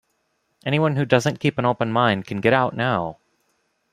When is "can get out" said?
2.25-2.75